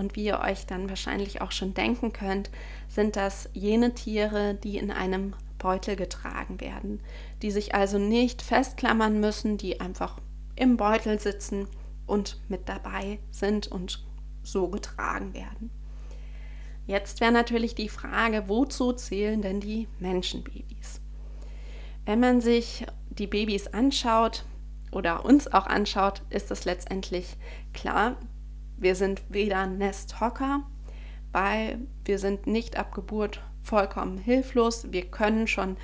und 0.00 0.16
wie 0.16 0.24
ihr 0.24 0.40
euch 0.40 0.64
dann 0.64 0.88
wahrscheinlich 0.88 1.42
auch 1.42 1.52
schon 1.52 1.74
denken 1.74 2.14
könnt, 2.14 2.50
sind 2.88 3.16
das 3.16 3.50
jene 3.52 3.94
Tiere, 3.94 4.54
die 4.54 4.78
in 4.78 4.90
einem 4.90 5.34
Beutel 5.58 5.94
getragen 5.94 6.58
werden, 6.58 7.00
die 7.42 7.50
sich 7.50 7.74
also 7.74 7.98
nicht 7.98 8.40
festklammern 8.40 9.20
müssen, 9.20 9.58
die 9.58 9.78
einfach 9.78 10.16
im 10.56 10.78
Beutel 10.78 11.20
sitzen 11.20 11.68
und 12.06 12.40
mit 12.48 12.66
dabei 12.66 13.18
sind 13.30 13.68
und 13.68 14.02
so 14.42 14.68
getragen 14.68 15.34
werden. 15.34 15.70
Jetzt 16.86 17.20
wäre 17.20 17.30
natürlich 17.30 17.74
die 17.74 17.90
Frage, 17.90 18.44
wozu 18.46 18.94
zählen 18.94 19.42
denn 19.42 19.60
die 19.60 19.86
Menschenbabys? 19.98 21.02
Wenn 22.06 22.20
man 22.20 22.40
sich 22.40 22.86
die 23.10 23.26
Babys 23.26 23.66
anschaut 23.66 24.46
oder 24.92 25.26
uns 25.26 25.46
auch 25.52 25.66
anschaut, 25.66 26.22
ist 26.30 26.50
es 26.50 26.64
letztendlich 26.64 27.36
klar, 27.74 28.16
wir 28.80 28.94
sind 28.94 29.22
weder 29.28 29.66
Nesthocker, 29.66 30.62
weil 31.32 31.78
wir 32.04 32.18
sind 32.18 32.46
nicht 32.46 32.76
ab 32.76 32.94
Geburt 32.94 33.42
vollkommen 33.62 34.18
hilflos. 34.18 34.90
Wir 34.90 35.06
können 35.06 35.46
schon 35.46 35.76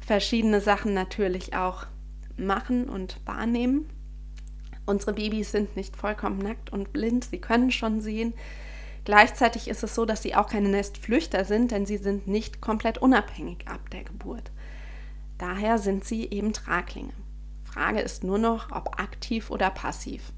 verschiedene 0.00 0.60
Sachen 0.60 0.94
natürlich 0.94 1.54
auch 1.54 1.86
machen 2.36 2.88
und 2.88 3.20
wahrnehmen. 3.26 3.90
Unsere 4.86 5.12
Babys 5.12 5.52
sind 5.52 5.76
nicht 5.76 5.96
vollkommen 5.96 6.38
nackt 6.38 6.70
und 6.72 6.92
blind, 6.92 7.24
sie 7.24 7.40
können 7.40 7.70
schon 7.70 8.00
sehen. 8.00 8.32
Gleichzeitig 9.04 9.68
ist 9.68 9.82
es 9.82 9.94
so, 9.94 10.04
dass 10.04 10.22
sie 10.22 10.34
auch 10.34 10.48
keine 10.48 10.68
Nestflüchter 10.68 11.44
sind, 11.44 11.72
denn 11.72 11.86
sie 11.86 11.98
sind 11.98 12.26
nicht 12.26 12.60
komplett 12.60 12.98
unabhängig 12.98 13.66
ab 13.66 13.90
der 13.90 14.04
Geburt. 14.04 14.50
Daher 15.38 15.78
sind 15.78 16.04
sie 16.04 16.30
eben 16.30 16.52
Traglinge. 16.52 17.12
Frage 17.64 18.00
ist 18.00 18.24
nur 18.24 18.38
noch, 18.38 18.72
ob 18.72 18.98
aktiv 18.98 19.50
oder 19.50 19.70
passiv. 19.70 20.32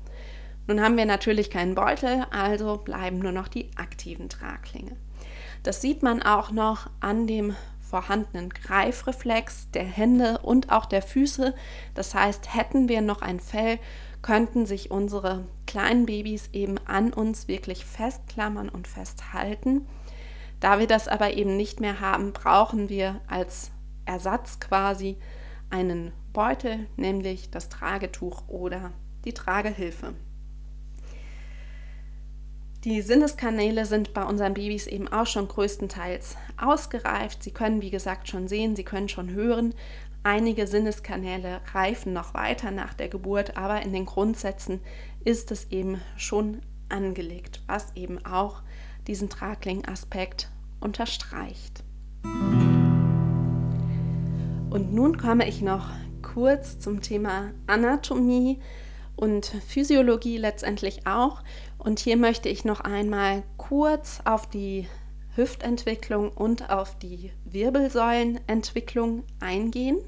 Nun 0.71 0.83
haben 0.83 0.97
wir 0.97 1.05
natürlich 1.05 1.50
keinen 1.50 1.75
Beutel, 1.75 2.27
also 2.31 2.77
bleiben 2.77 3.19
nur 3.19 3.33
noch 3.33 3.49
die 3.49 3.71
aktiven 3.75 4.29
Traglinge. 4.29 4.95
Das 5.65 5.81
sieht 5.81 6.05
man 6.05 6.23
auch 6.23 6.53
noch 6.53 6.89
an 7.00 7.27
dem 7.27 7.57
vorhandenen 7.81 8.50
Greifreflex 8.50 9.73
der 9.73 9.83
Hände 9.83 10.39
und 10.39 10.71
auch 10.71 10.87
der 10.87 11.03
Füße. 11.03 11.57
Das 11.95 12.15
heißt, 12.15 12.55
hätten 12.55 12.89
wir 12.89 13.00
noch 13.00 13.21
ein 13.21 13.41
Fell, 13.41 13.81
könnten 14.23 14.65
sich 14.65 14.93
unsere 14.93 15.45
kleinen 15.67 16.07
Babys 16.07 16.50
eben 16.53 16.79
an 16.87 17.12
uns 17.12 17.49
wirklich 17.49 17.85
festklammern 17.85 18.69
und 18.69 18.87
festhalten. 18.87 19.89
Da 20.61 20.79
wir 20.79 20.87
das 20.87 21.09
aber 21.09 21.33
eben 21.33 21.57
nicht 21.57 21.81
mehr 21.81 21.99
haben, 21.99 22.33
brauchen 22.33 22.89
wir 22.89 23.21
als 23.27 23.73
Ersatz 24.05 24.61
quasi 24.61 25.17
einen 25.69 26.12
Beutel, 26.33 26.87
nämlich 26.95 27.50
das 27.50 27.71
Tragetuch 27.71 28.47
oder 28.47 28.93
die 29.25 29.35
Tragehilfe. 29.35 30.15
Die 32.84 33.02
Sinneskanäle 33.02 33.84
sind 33.84 34.14
bei 34.14 34.25
unseren 34.25 34.54
Babys 34.54 34.87
eben 34.87 35.06
auch 35.06 35.26
schon 35.26 35.49
größtenteils 35.49 36.37
ausgereift. 36.56 37.42
Sie 37.42 37.50
können, 37.50 37.82
wie 37.82 37.90
gesagt, 37.90 38.28
schon 38.28 38.49
sehen, 38.49 38.75
sie 38.75 38.84
können 38.84 39.10
schon 39.10 39.30
hören. 39.32 39.75
Einige 40.22 40.66
Sinneskanäle 40.66 41.60
reifen 41.75 42.14
noch 42.14 42.32
weiter 42.32 42.70
nach 42.70 42.94
der 42.94 43.10
Geburt, 43.10 43.58
aber 43.58 43.82
in 43.82 43.92
den 43.92 44.06
Grundsätzen 44.06 44.80
ist 45.25 45.50
es 45.50 45.70
eben 45.70 46.00
schon 46.16 46.62
angelegt, 46.88 47.62
was 47.66 47.94
eben 47.96 48.25
auch 48.25 48.62
diesen 49.06 49.28
Tragling-Aspekt 49.28 50.50
unterstreicht. 50.80 51.84
Und 54.70 54.94
nun 54.94 55.18
komme 55.18 55.46
ich 55.46 55.60
noch 55.60 55.90
kurz 56.22 56.78
zum 56.78 57.02
Thema 57.02 57.50
Anatomie 57.66 58.58
und 59.16 59.44
Physiologie 59.66 60.38
letztendlich 60.38 61.06
auch. 61.06 61.42
Und 61.80 61.99
hier 61.99 62.18
möchte 62.18 62.50
ich 62.50 62.66
noch 62.66 62.80
einmal 62.80 63.42
kurz 63.56 64.20
auf 64.26 64.46
die 64.46 64.87
Hüftentwicklung 65.34 66.30
und 66.30 66.68
auf 66.68 66.99
die 66.99 67.32
Wirbelsäulenentwicklung 67.46 69.25
eingehen. 69.40 69.99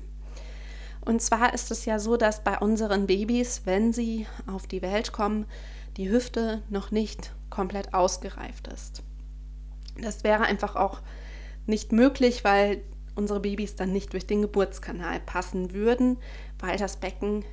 Und 1.00 1.22
zwar 1.22 1.54
ist 1.54 1.70
es 1.70 1.86
ja 1.86 1.98
so, 1.98 2.18
dass 2.18 2.44
bei 2.44 2.58
unseren 2.58 3.06
Babys, 3.06 3.62
wenn 3.64 3.94
sie 3.94 4.26
auf 4.46 4.66
die 4.66 4.82
Welt 4.82 5.12
kommen, 5.12 5.46
die 5.96 6.10
Hüfte 6.10 6.62
noch 6.68 6.90
nicht 6.90 7.32
komplett 7.48 7.94
ausgereift 7.94 8.68
ist. 8.68 9.02
Das 9.98 10.24
wäre 10.24 10.42
einfach 10.42 10.76
auch 10.76 11.00
nicht 11.66 11.90
möglich, 11.90 12.44
weil 12.44 12.82
unsere 13.14 13.40
Babys 13.40 13.76
dann 13.76 13.92
nicht 13.92 14.12
durch 14.12 14.26
den 14.26 14.42
Geburtskanal 14.42 15.20
passen 15.20 15.72
würden, 15.72 16.18
weil 16.58 16.76
das 16.76 16.98
Becken 16.98 17.44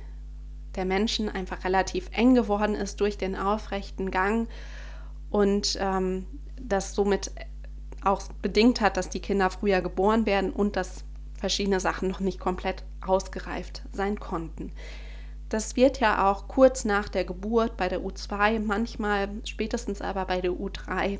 der 0.76 0.84
Menschen 0.84 1.28
einfach 1.28 1.64
relativ 1.64 2.08
eng 2.12 2.34
geworden 2.34 2.74
ist 2.74 3.00
durch 3.00 3.18
den 3.18 3.36
aufrechten 3.36 4.10
Gang 4.10 4.48
und 5.30 5.78
ähm, 5.80 6.26
das 6.60 6.94
somit 6.94 7.32
auch 8.04 8.22
bedingt 8.40 8.80
hat, 8.80 8.96
dass 8.96 9.08
die 9.08 9.20
Kinder 9.20 9.50
früher 9.50 9.80
geboren 9.80 10.26
werden 10.26 10.50
und 10.50 10.76
dass 10.76 11.04
verschiedene 11.38 11.80
Sachen 11.80 12.08
noch 12.08 12.20
nicht 12.20 12.38
komplett 12.38 12.84
ausgereift 13.06 13.82
sein 13.92 14.20
konnten. 14.20 14.72
Das 15.48 15.74
wird 15.74 15.98
ja 15.98 16.30
auch 16.30 16.46
kurz 16.46 16.84
nach 16.84 17.08
der 17.08 17.24
Geburt 17.24 17.76
bei 17.76 17.88
der 17.88 18.00
U2, 18.00 18.60
manchmal 18.60 19.28
spätestens 19.44 20.00
aber 20.00 20.24
bei 20.26 20.40
der 20.40 20.52
U3 20.52 21.18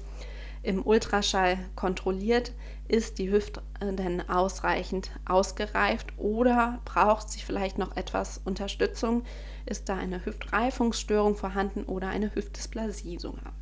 im 0.63 0.87
Ultraschall 0.87 1.59
kontrolliert, 1.75 2.53
ist 2.91 3.19
die 3.19 3.31
Hüfte 3.31 3.63
denn 3.81 4.29
ausreichend 4.29 5.11
ausgereift 5.25 6.13
oder 6.19 6.81
braucht 6.85 7.31
sie 7.31 7.41
vielleicht 7.41 7.79
noch 7.79 7.97
etwas 7.97 8.41
Unterstützung? 8.45 9.23
Ist 9.65 9.89
da 9.89 9.97
eine 9.97 10.25
Hüftreifungsstörung 10.25 11.37
vorhanden 11.37 11.85
oder 11.85 12.09
eine 12.09 12.35
Hüftdysplasie 12.35 13.19
sogar? 13.19 13.53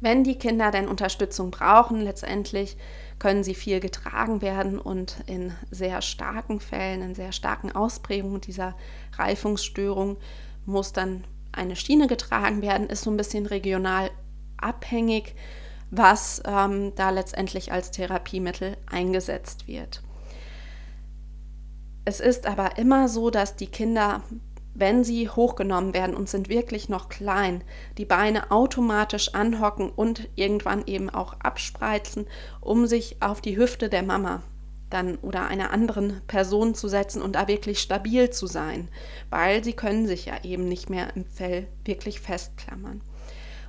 Wenn 0.00 0.24
die 0.24 0.38
Kinder 0.38 0.70
denn 0.70 0.88
Unterstützung 0.88 1.50
brauchen, 1.50 2.00
letztendlich 2.00 2.76
können 3.18 3.44
sie 3.44 3.54
viel 3.54 3.80
getragen 3.80 4.40
werden 4.42 4.78
und 4.78 5.16
in 5.26 5.52
sehr 5.70 6.02
starken 6.02 6.60
Fällen, 6.60 7.02
in 7.02 7.14
sehr 7.14 7.32
starken 7.32 7.70
Ausprägungen 7.70 8.40
dieser 8.40 8.74
Reifungsstörung 9.16 10.16
muss 10.64 10.92
dann 10.92 11.24
eine 11.52 11.76
Schiene 11.76 12.06
getragen 12.06 12.62
werden, 12.62 12.88
ist 12.88 13.02
so 13.02 13.10
ein 13.10 13.16
bisschen 13.16 13.46
regional 13.46 14.10
abhängig, 14.56 15.34
was 15.96 16.42
ähm, 16.46 16.92
da 16.96 17.10
letztendlich 17.10 17.72
als 17.72 17.90
Therapiemittel 17.90 18.76
eingesetzt 18.90 19.68
wird. 19.68 20.02
Es 22.04 22.20
ist 22.20 22.46
aber 22.46 22.78
immer 22.78 23.08
so, 23.08 23.30
dass 23.30 23.56
die 23.56 23.66
Kinder 23.66 24.22
wenn 24.74 25.04
sie 25.04 25.28
hochgenommen 25.28 25.94
werden 25.94 26.16
und 26.16 26.28
sind 26.28 26.48
wirklich 26.48 26.88
noch 26.88 27.08
klein, 27.08 27.62
die 27.96 28.04
Beine 28.04 28.50
automatisch 28.50 29.32
anhocken 29.34 29.90
und 29.90 30.28
irgendwann 30.34 30.84
eben 30.86 31.10
auch 31.10 31.34
abspreizen, 31.40 32.26
um 32.60 32.86
sich 32.86 33.22
auf 33.22 33.40
die 33.40 33.56
Hüfte 33.56 33.88
der 33.88 34.02
Mama 34.02 34.42
dann 34.90 35.16
oder 35.16 35.46
einer 35.46 35.70
anderen 35.70 36.20
Person 36.26 36.74
zu 36.74 36.88
setzen 36.88 37.22
und 37.22 37.34
da 37.34 37.48
wirklich 37.48 37.80
stabil 37.80 38.30
zu 38.30 38.46
sein, 38.46 38.88
weil 39.30 39.64
sie 39.64 39.72
können 39.72 40.06
sich 40.06 40.26
ja 40.26 40.34
eben 40.42 40.68
nicht 40.68 40.90
mehr 40.90 41.16
im 41.16 41.24
Fell 41.24 41.66
wirklich 41.84 42.20
festklammern. 42.20 43.00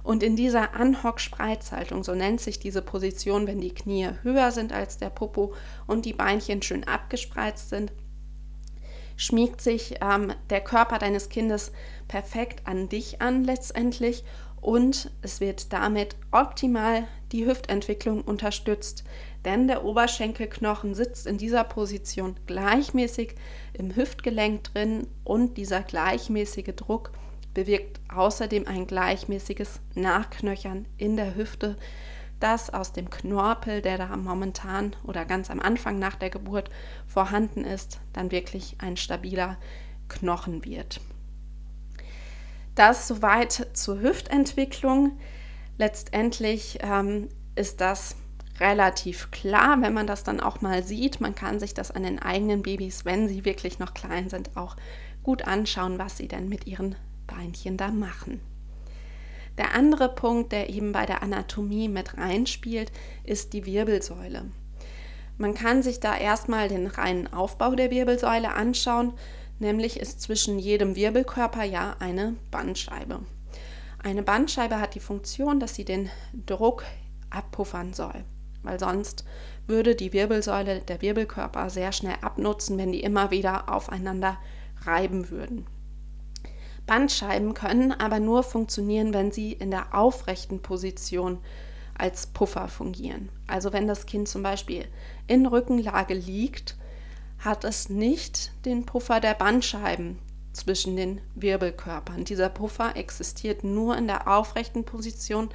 Und 0.06 0.22
in 0.22 0.36
dieser 0.36 0.76
Anhock-Spreizhaltung, 0.76 2.04
so 2.04 2.14
nennt 2.14 2.40
sich 2.40 2.60
diese 2.60 2.84
Position, 2.84 3.48
wenn 3.48 3.60
die 3.60 3.74
Knie 3.74 4.10
höher 4.22 4.52
sind 4.52 4.72
als 4.72 5.00
der 5.00 5.10
Popo 5.10 5.56
und 5.88 6.06
die 6.06 6.14
Beinchen 6.14 6.62
schön 6.62 6.84
abgespreizt 6.84 7.70
sind, 7.70 7.92
schmiegt 9.18 9.62
sich 9.62 9.96
ähm, 10.02 10.32
der 10.52 10.62
Körper 10.62 11.00
deines 11.00 11.30
Kindes 11.30 11.72
perfekt 12.08 12.68
an 12.68 12.88
dich 12.88 13.20
an 13.20 13.44
letztendlich 13.46 14.24
und 14.62 15.10
es 15.24 15.42
wird 15.42 15.74
damit 15.74 16.16
optimal 16.30 17.08
die 17.32 17.48
Hüftentwicklung 17.48 18.22
unterstützt, 18.22 19.06
denn 19.44 19.68
der 19.68 19.84
Oberschenkelknochen 19.84 20.94
sitzt 20.94 21.26
in 21.26 21.40
dieser 21.40 21.64
Position 21.64 22.36
gleichmäßig 22.46 23.34
im 23.74 23.96
Hüftgelenk 23.96 24.66
drin 24.66 25.08
und 25.24 25.58
dieser 25.58 25.82
gleichmäßige 25.82 26.76
Druck 26.76 27.12
bewirkt 27.56 28.00
außerdem 28.14 28.68
ein 28.68 28.86
gleichmäßiges 28.86 29.80
Nachknöchern 29.96 30.86
in 30.98 31.18
der 31.18 31.34
Hüfte, 31.36 31.78
dass 32.40 32.70
aus 32.70 32.94
dem 32.94 33.10
Knorpel, 33.10 33.82
der 33.82 33.98
da 33.98 34.16
momentan 34.16 34.96
oder 35.04 35.26
ganz 35.26 35.50
am 35.50 35.60
Anfang 35.60 35.98
nach 35.98 36.16
der 36.16 36.30
Geburt 36.30 36.70
vorhanden 37.08 37.64
ist, 37.64 38.00
dann 38.14 38.30
wirklich 38.30 38.76
ein 38.80 38.98
stabiler 38.98 39.58
Knochen 40.10 40.64
wird. 40.64 41.02
Das 42.76 43.08
soweit 43.08 43.70
zur 43.74 44.02
Hüftentwicklung. 44.02 45.18
Letztendlich 45.78 46.80
ähm, 46.82 47.30
ist 47.56 47.80
das 47.80 48.18
relativ 48.60 49.32
klar, 49.32 49.82
wenn 49.82 49.94
man 49.94 50.08
das 50.08 50.24
dann 50.24 50.42
auch 50.42 50.62
mal 50.62 50.84
sieht. 50.84 51.22
Man 51.22 51.36
kann 51.36 51.60
sich 51.60 51.74
das 51.74 51.92
an 51.92 52.04
den 52.04 52.22
eigenen 52.22 52.64
Babys, 52.64 53.06
wenn 53.06 53.30
sie 53.30 53.46
wirklich 53.46 53.80
noch 53.80 53.94
klein 53.94 54.30
sind, 54.30 54.56
auch 54.56 54.76
gut 55.24 55.48
anschauen, 55.48 55.98
was 55.98 56.18
sie 56.18 56.28
denn 56.28 56.50
mit 56.50 56.68
ihren 56.68 56.96
Beinchen 57.27 57.77
da 57.77 57.89
machen. 57.89 58.41
Der 59.58 59.74
andere 59.74 60.10
Punkt, 60.10 60.51
der 60.51 60.70
eben 60.70 60.91
bei 60.91 61.05
der 61.05 61.24
Anatomie 61.24 61.88
mit 61.88 62.17
reinspielt, 62.17 62.91
ist 63.24 63.53
die 63.53 63.65
Wirbelsäule. 63.65 64.46
Man 65.38 65.53
kann 65.53 65.84
sich 65.84 66.00
da 66.00 66.15
erstmal 66.15 66.67
den 66.67 66.88
reinen 66.88 67.32
Aufbau 67.32 67.75
der 67.75 67.91
Wirbelsäule 67.91 68.53
anschauen, 68.53 69.13
nämlich 69.60 70.00
ist 70.00 70.22
zwischen 70.22 70.60
jedem 70.60 70.96
Wirbelkörper 70.96 71.63
ja 71.63 71.96
eine 72.00 72.36
Bandscheibe. 72.51 73.22
Eine 74.03 74.24
Bandscheibe 74.24 74.79
hat 74.79 74.96
die 74.96 75.00
Funktion, 75.00 75.60
dass 75.60 75.75
sie 75.75 75.86
den 75.86 76.10
Druck 76.46 76.84
abpuffern 77.29 77.94
soll, 77.94 78.24
weil 78.62 78.79
sonst 78.79 79.25
würde 79.67 79.96
die 79.96 80.13
Wirbelsäule, 80.13 80.82
der 80.82 81.01
Wirbelkörper 81.01 81.70
sehr 81.70 81.91
schnell 81.91 82.17
abnutzen, 82.22 82.77
wenn 82.77 82.91
die 82.91 83.01
immer 83.01 83.32
wieder 83.32 83.74
aufeinander 83.74 84.38
reiben 84.84 85.29
würden. 85.29 85.66
Bandscheiben 86.86 87.54
können 87.54 87.92
aber 87.92 88.20
nur 88.20 88.44
funktionieren, 88.44 89.14
wenn 89.14 89.32
sie 89.32 89.54
in 89.54 89.72
der 89.72 89.96
aufrechten 89.96 90.62
Position 90.62 91.40
als 91.98 92.28
Puffer 92.28 92.68
fungieren. 92.68 93.30
Also 93.48 93.74
wenn 93.74 93.88
das 93.88 94.06
Kind 94.06 94.28
zum 94.28 94.44
Beispiel 94.44 94.86
in 95.28 95.46
Rückenlage 95.46 96.14
liegt, 96.14 96.76
hat 97.40 97.64
es 97.64 97.90
nicht 97.90 98.52
den 98.66 98.86
Puffer 98.86 99.20
der 99.20 99.34
Bandscheiben 99.34 100.20
zwischen 100.54 100.96
den 100.96 101.22
Wirbelkörpern. 101.36 102.26
Dieser 102.26 102.50
Puffer 102.50 102.96
existiert 102.96 103.64
nur 103.64 103.98
in 103.98 104.08
der 104.08 104.28
aufrechten 104.28 104.84
Position, 104.84 105.50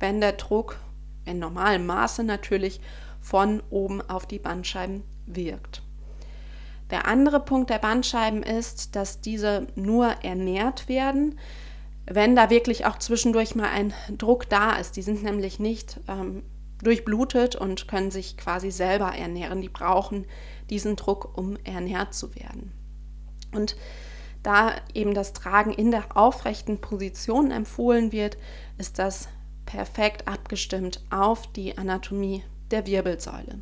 wenn 0.00 0.20
der 0.20 0.32
Druck 0.32 0.78
in 1.24 1.38
normalem 1.38 1.86
Maße 1.86 2.24
natürlich 2.24 2.80
von 3.20 3.62
oben 3.70 4.02
auf 4.02 4.26
die 4.26 4.38
Bandscheiben 4.38 5.02
wirkt. 5.26 5.83
Der 6.90 7.06
andere 7.06 7.40
Punkt 7.40 7.70
der 7.70 7.78
Bandscheiben 7.78 8.42
ist, 8.42 8.94
dass 8.94 9.20
diese 9.20 9.66
nur 9.74 10.06
ernährt 10.22 10.88
werden, 10.88 11.38
wenn 12.06 12.36
da 12.36 12.50
wirklich 12.50 12.84
auch 12.84 12.98
zwischendurch 12.98 13.54
mal 13.54 13.68
ein 13.68 13.94
Druck 14.18 14.48
da 14.48 14.72
ist. 14.72 14.96
Die 14.96 15.02
sind 15.02 15.22
nämlich 15.22 15.58
nicht 15.58 16.00
ähm, 16.08 16.42
durchblutet 16.82 17.56
und 17.56 17.88
können 17.88 18.10
sich 18.10 18.36
quasi 18.36 18.70
selber 18.70 19.14
ernähren. 19.14 19.62
Die 19.62 19.70
brauchen 19.70 20.26
diesen 20.70 20.96
Druck, 20.96 21.36
um 21.38 21.56
ernährt 21.64 22.14
zu 22.14 22.34
werden. 22.34 22.72
Und 23.52 23.76
da 24.42 24.74
eben 24.92 25.14
das 25.14 25.32
Tragen 25.32 25.72
in 25.72 25.90
der 25.90 26.16
aufrechten 26.16 26.80
Position 26.80 27.50
empfohlen 27.50 28.12
wird, 28.12 28.36
ist 28.76 28.98
das 28.98 29.28
perfekt 29.64 30.28
abgestimmt 30.28 31.02
auf 31.10 31.50
die 31.52 31.78
Anatomie 31.78 32.44
der 32.70 32.86
Wirbelsäule. 32.86 33.60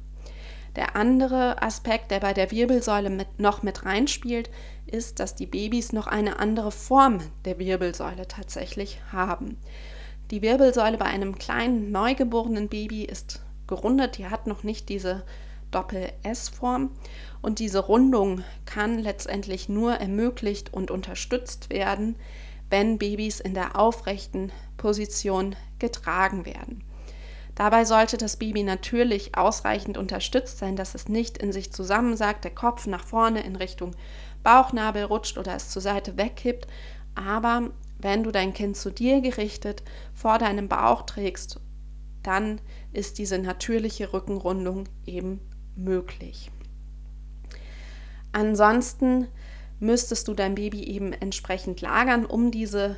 Der 0.77 0.97
andere 0.97 1.61
Aspekt, 1.63 2.11
der 2.11 2.21
bei 2.21 2.33
der 2.33 2.51
Wirbelsäule 2.51 3.11
mit, 3.11 3.39
noch 3.39 3.63
mit 3.63 3.85
reinspielt, 3.85 4.51
ist, 4.87 5.21
dass 5.21 5.35
die 5.35 5.47
Babys 5.47 5.93
noch 5.93 6.07
eine 6.07 6.39
andere 6.39 6.73
Form 6.73 7.19
der 7.45 7.59
Wirbelsäule 7.59 8.27
tatsächlich 8.27 9.01
haben. 9.13 9.59
Die 10.31 10.41
Wirbelsäule 10.41 10.97
bei 10.97 11.05
einem 11.05 11.37
kleinen 11.37 11.91
neugeborenen 11.93 12.69
Baby 12.69 13.05
ist 13.05 13.43
gerundet, 13.67 14.17
die 14.17 14.29
hat 14.29 14.47
noch 14.47 14.63
nicht 14.63 14.89
diese 14.89 15.25
Doppel-S-Form 15.73 16.91
und 17.43 17.59
diese 17.59 17.81
Rundung 17.81 18.43
kann 18.65 18.99
letztendlich 18.99 19.69
nur 19.69 19.95
ermöglicht 19.95 20.73
und 20.73 20.91
unterstützt 20.91 21.71
werden, 21.71 22.17
wenn 22.71 22.99
Babys 22.99 23.41
in 23.41 23.55
der 23.55 23.77
aufrechten 23.77 24.53
Position 24.77 25.57
getragen 25.79 26.47
werden. 26.47 26.85
Dabei 27.55 27.85
sollte 27.85 28.17
das 28.17 28.37
Baby 28.37 28.63
natürlich 28.63 29.37
ausreichend 29.37 29.99
unterstützt 29.99 30.59
sein, 30.59 30.75
dass 30.75 30.95
es 30.95 31.09
nicht 31.09 31.39
in 31.39 31.53
sich 31.53 31.73
zusammensackt, 31.73 32.45
der 32.45 32.55
Kopf 32.55 32.87
nach 32.87 33.05
vorne 33.05 33.45
in 33.45 33.57
Richtung 33.57 33.95
Bauchnabel 34.43 35.05
rutscht 35.05 35.37
oder 35.39 35.55
es 35.55 35.69
zur 35.69 35.83
Seite 35.83 36.17
wegkippt. 36.17 36.67
Aber 37.15 37.71
wenn 37.99 38.23
du 38.23 38.31
dein 38.31 38.55
Kind 38.55 38.77
zu 38.77 38.91
dir 38.91 39.21
gerichtet 39.21 39.83
vor 40.15 40.39
deinem 40.39 40.69
Bauch 40.69 41.03
trägst, 41.03 41.61
dann 42.23 42.61
ist 42.93 43.19
diese 43.19 43.39
natürliche 43.39 44.13
Rückenrundung 44.13 44.85
eben 45.05 45.41
möglich. 45.77 46.51
Ansonsten 48.33 49.29
müsstest 49.79 50.29
du 50.29 50.35
dein 50.35 50.55
Baby 50.55 50.85
eben 50.85 51.13
entsprechend 51.13 51.81
lagern, 51.81 52.25
um 52.25 52.51
diese 52.51 52.97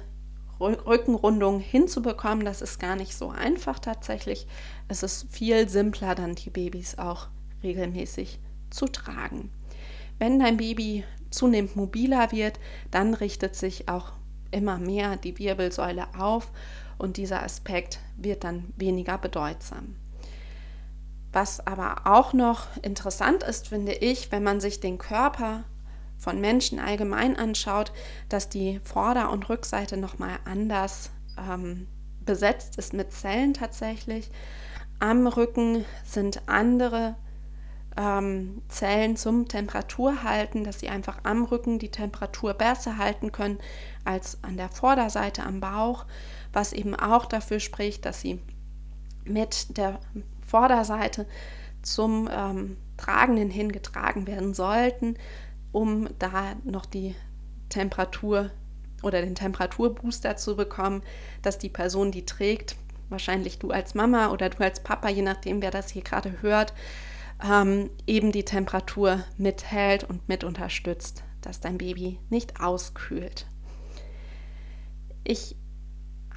Rückenrundung 0.64 1.61
hinzubekommen. 1.61 2.44
Das 2.44 2.62
ist 2.62 2.79
gar 2.81 2.96
nicht 2.96 3.14
so 3.14 3.29
einfach 3.29 3.79
tatsächlich. 3.79 4.46
Es 4.88 5.03
ist 5.03 5.27
viel 5.31 5.68
simpler, 5.68 6.14
dann 6.14 6.35
die 6.35 6.50
Babys 6.50 6.98
auch 6.98 7.29
regelmäßig 7.62 8.40
zu 8.70 8.87
tragen. 8.87 9.50
Wenn 10.18 10.38
dein 10.38 10.57
Baby 10.57 11.05
zunehmend 11.31 11.77
mobiler 11.77 12.33
wird, 12.33 12.59
dann 12.90 13.14
richtet 13.14 13.57
sich 13.57 13.88
auch 13.88 14.12
immer 14.50 14.79
mehr 14.79 15.16
die 15.16 15.38
Wirbelsäule 15.38 16.07
auf 16.16 16.50
und 16.98 17.16
dieser 17.16 17.42
Aspekt 17.42 17.98
wird 18.16 18.44
dann 18.44 18.72
weniger 18.77 19.18
bedeutsam. 19.18 19.96
Was 21.33 21.66
aber 21.66 22.03
auch 22.05 22.33
noch 22.33 22.68
interessant 22.83 23.42
ist, 23.42 23.68
finde 23.68 23.92
ich, 23.92 24.31
wenn 24.31 24.44
man 24.44 24.61
sich 24.61 24.79
den 24.79 24.98
Körper 24.98 25.64
von 26.25 26.41
Menschen 26.41 26.81
allgemein 26.81 27.37
anschaut, 27.37 27.93
dass 28.31 28.49
die 28.49 28.81
Vorder- 28.83 29.31
und 29.31 29.49
Rückseite 29.51 29.99
nochmal 29.99 30.39
anders 30.47 31.11
ähm, 31.39 31.87
besetzt 32.25 32.79
ist 32.79 32.95
mit 32.95 33.13
Zellen 33.13 33.53
tatsächlich. 33.53 34.31
Am 34.99 35.27
Rücken 35.27 35.85
sind 36.03 36.49
andere 36.49 37.15
ähm, 37.99 38.63
Zellen 38.69 39.17
zum 39.17 39.49
Temperaturhalten, 39.49 40.65
dass 40.65 40.81
sie 40.81 40.89
einfach 40.89 41.19
am 41.25 41.45
Rücken 41.45 41.79
die 41.79 41.91
Temperatur 41.91 42.55
besser 42.55 42.97
halten 42.97 43.31
können 43.31 43.59
als 44.05 44.39
an 44.43 44.57
der 44.57 44.71
Vorderseite 44.71 45.43
am 45.43 45.61
Bauch, 45.61 46.07
was 46.55 46.73
eben 46.73 46.95
auch 46.95 47.27
dafür 47.27 47.61
spricht, 47.61 48.07
dass 48.07 48.23
sie 48.23 48.41
mit 49.25 49.77
der 49.77 50.01
Vorderseite 50.47 51.27
zum 51.83 52.31
ähm, 52.33 52.79
Tragenden 52.97 53.51
hingetragen 53.51 54.27
werden 54.27 54.55
sollten, 54.55 55.17
um 55.75 56.09
da 56.21 56.55
noch 56.65 56.87
die 56.87 57.17
Temperatur 57.69 58.51
oder 59.03 59.21
den 59.21 59.35
Temperaturbooster 59.35 60.37
zu 60.37 60.57
bekommen, 60.57 61.03
dass 61.43 61.59
die 61.59 61.69
Person, 61.69 62.13
die 62.13 62.25
trägt, 62.25 62.77
wahrscheinlich 63.09 63.59
du 63.59 63.71
als 63.71 63.95
Mama 63.95 64.31
oder 64.31 64.49
du 64.49 64.63
als 64.63 64.81
Papa, 64.81 65.09
je 65.09 65.23
nachdem, 65.23 65.61
wer 65.61 65.73
das 65.73 65.91
hier 65.91 66.03
gerade 66.03 66.41
hört, 66.43 66.73
ähm, 67.45 67.91
eben 68.07 68.31
die 68.31 68.45
Temperatur 68.45 69.25
mithält 69.37 70.05
und 70.05 70.29
mit 70.29 70.45
unterstützt, 70.45 71.25
dass 71.43 71.61
dein 71.61 71.77
Baby 71.77 72.21
nicht 72.31 72.61
auskühlt. 72.61 73.47
Ich 75.25 75.57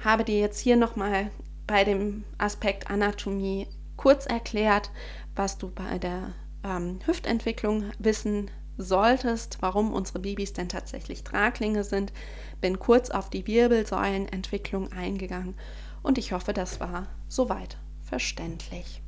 habe 0.02 0.24
dir 0.24 0.40
jetzt 0.40 0.58
hier 0.58 0.76
nochmal 0.76 1.30
bei 1.66 1.84
dem 1.84 2.24
Aspekt 2.38 2.90
Anatomie 2.90 3.68
kurz 3.96 4.26
erklärt, 4.26 4.90
was 5.36 5.58
du 5.58 5.70
bei 5.70 5.98
der 5.98 6.34
ähm, 6.64 6.98
Hüftentwicklung 7.06 7.84
wissen 7.98 8.50
solltest, 8.78 9.58
warum 9.60 9.92
unsere 9.92 10.20
Babys 10.20 10.54
denn 10.54 10.68
tatsächlich 10.68 11.24
Traglinge 11.24 11.84
sind. 11.84 12.12
Bin 12.60 12.78
kurz 12.78 13.10
auf 13.10 13.28
die 13.28 13.46
Wirbelsäulenentwicklung 13.46 14.90
eingegangen 14.92 15.54
und 16.02 16.16
ich 16.16 16.32
hoffe, 16.32 16.52
das 16.52 16.80
war 16.80 17.06
soweit 17.28 17.76
verständlich. 18.00 19.02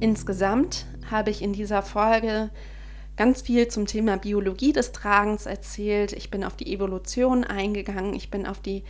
Insgesamt 0.00 0.86
habe 1.10 1.30
ich 1.30 1.40
in 1.40 1.52
dieser 1.52 1.82
Folge 1.82 2.50
ganz 3.16 3.42
viel 3.42 3.68
zum 3.68 3.86
Thema 3.86 4.16
Biologie 4.16 4.72
des 4.72 4.92
Tragens 4.92 5.46
erzählt. 5.46 6.12
Ich 6.12 6.30
bin 6.30 6.44
auf 6.44 6.56
die 6.56 6.72
Evolution 6.72 7.44
eingegangen. 7.44 8.14
Ich 8.14 8.30
bin 8.30 8.46
auf 8.46 8.60
die 8.60 8.82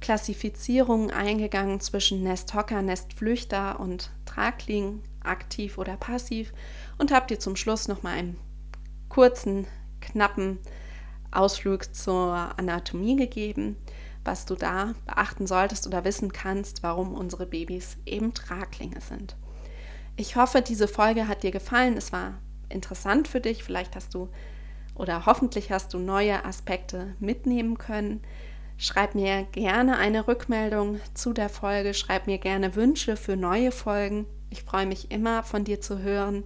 Klassifizierung 0.00 1.10
eingegangen 1.10 1.80
zwischen 1.80 2.22
Nesthocker, 2.22 2.82
Nestflüchter 2.82 3.80
und 3.80 4.10
Tragling, 4.26 5.02
aktiv 5.28 5.78
oder 5.78 5.96
passiv. 5.96 6.52
Und 6.98 7.12
habe 7.12 7.26
dir 7.26 7.38
zum 7.38 7.56
Schluss 7.56 7.88
noch 7.88 8.02
mal 8.02 8.12
einen 8.12 8.38
kurzen, 9.08 9.66
knappen 10.00 10.58
Ausflug 11.30 11.94
zur 11.94 12.34
Anatomie 12.58 13.16
gegeben, 13.16 13.76
was 14.24 14.46
du 14.46 14.54
da 14.54 14.94
beachten 15.06 15.46
solltest 15.46 15.86
oder 15.86 16.04
wissen 16.04 16.32
kannst, 16.32 16.82
warum 16.82 17.14
unsere 17.14 17.46
Babys 17.46 17.96
eben 18.06 18.34
Traglinge 18.34 19.00
sind. 19.00 19.36
Ich 20.16 20.36
hoffe, 20.36 20.62
diese 20.62 20.88
Folge 20.88 21.28
hat 21.28 21.42
dir 21.42 21.50
gefallen. 21.50 21.96
Es 21.96 22.12
war 22.12 22.34
interessant 22.68 23.28
für 23.28 23.40
dich. 23.40 23.62
Vielleicht 23.62 23.94
hast 23.94 24.14
du 24.14 24.28
oder 24.94 25.26
hoffentlich 25.26 25.70
hast 25.70 25.94
du 25.94 25.98
neue 25.98 26.44
Aspekte 26.44 27.14
mitnehmen 27.20 27.78
können. 27.78 28.20
Schreib 28.76 29.14
mir 29.14 29.44
gerne 29.52 29.96
eine 29.96 30.26
Rückmeldung 30.26 31.00
zu 31.14 31.32
der 31.32 31.48
Folge. 31.48 31.94
Schreib 31.94 32.26
mir 32.26 32.38
gerne 32.38 32.74
Wünsche 32.74 33.16
für 33.16 33.36
neue 33.36 33.70
Folgen. 33.70 34.26
Ich 34.50 34.62
freue 34.62 34.86
mich 34.86 35.10
immer 35.10 35.42
von 35.42 35.64
dir 35.64 35.80
zu 35.80 35.98
hören. 35.98 36.44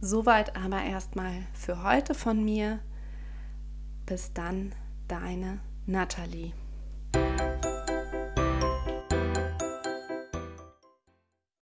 Soweit 0.00 0.56
aber 0.56 0.82
erstmal 0.82 1.46
für 1.54 1.82
heute 1.82 2.14
von 2.14 2.44
mir. 2.44 2.78
Bis 4.06 4.32
dann, 4.32 4.74
deine 5.08 5.60
Nathalie. 5.86 6.52